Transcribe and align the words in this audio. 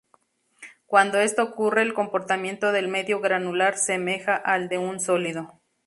Cuando 0.87 1.19
esto 1.19 1.43
ocurre 1.43 1.83
el 1.83 1.93
comportamiento 1.93 2.71
del 2.71 2.87
medio 2.87 3.19
granular 3.19 3.77
semeja 3.77 4.35
al 4.35 4.67
de 4.67 4.79
un 4.79 4.99
sólido. 4.99 5.61